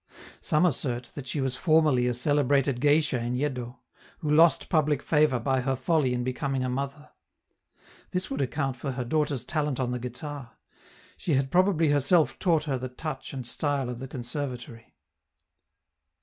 Some 0.41 0.65
assert 0.65 1.11
that 1.13 1.27
she 1.27 1.41
was 1.41 1.55
formerly 1.55 2.07
a 2.07 2.15
celebrated 2.15 2.81
geisha 2.81 3.19
in 3.19 3.35
Yeddo, 3.35 3.77
who 4.17 4.31
lost 4.31 4.67
public 4.67 4.99
favor 4.99 5.39
by 5.39 5.61
her 5.61 5.75
folly 5.75 6.11
in 6.15 6.23
becoming 6.23 6.63
a 6.63 6.69
mother. 6.69 7.11
This 8.09 8.31
would 8.31 8.41
account 8.41 8.77
for 8.77 8.93
her 8.93 9.05
daughter's 9.05 9.45
talent 9.45 9.79
on 9.79 9.91
the 9.91 9.99
guitar; 9.99 10.57
she 11.17 11.35
had 11.35 11.51
probably 11.51 11.89
herself 11.89 12.39
taught 12.39 12.63
her 12.63 12.79
the 12.79 12.89
touch 12.89 13.31
and 13.31 13.45
style 13.45 13.89
of 13.89 13.99
the 13.99 14.07
Conservatory. 14.07 14.95